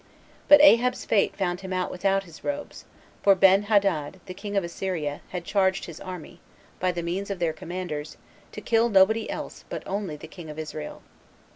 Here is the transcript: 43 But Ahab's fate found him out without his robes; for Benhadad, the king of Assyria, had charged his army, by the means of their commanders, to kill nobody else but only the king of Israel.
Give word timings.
43 0.47 0.47
But 0.47 0.61
Ahab's 0.63 1.05
fate 1.05 1.35
found 1.35 1.61
him 1.61 1.71
out 1.71 1.91
without 1.91 2.23
his 2.23 2.43
robes; 2.43 2.85
for 3.21 3.35
Benhadad, 3.35 4.19
the 4.25 4.33
king 4.33 4.57
of 4.57 4.63
Assyria, 4.63 5.21
had 5.29 5.45
charged 5.45 5.85
his 5.85 5.99
army, 6.01 6.39
by 6.79 6.91
the 6.91 7.03
means 7.03 7.29
of 7.29 7.37
their 7.37 7.53
commanders, 7.53 8.17
to 8.51 8.61
kill 8.61 8.89
nobody 8.89 9.29
else 9.29 9.63
but 9.69 9.83
only 9.85 10.15
the 10.15 10.27
king 10.27 10.49
of 10.49 10.57
Israel. 10.57 11.03